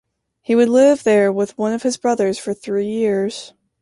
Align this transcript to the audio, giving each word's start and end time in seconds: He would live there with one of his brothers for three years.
He 0.41 0.55
would 0.55 0.67
live 0.69 1.03
there 1.03 1.31
with 1.31 1.59
one 1.59 1.73
of 1.73 1.83
his 1.83 1.95
brothers 1.97 2.39
for 2.39 2.55
three 2.55 2.87
years. 2.87 3.53